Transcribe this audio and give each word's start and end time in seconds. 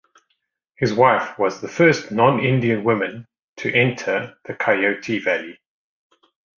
His 0.77 0.95
wife 0.95 1.37
was 1.37 1.61
the 1.61 1.67
first 1.67 2.09
non-Indian 2.09 2.83
woman 2.83 3.27
to 3.57 3.71
enter 3.71 4.35
the 4.45 4.55
Coyote 4.55 5.19
Valley. 5.19 5.59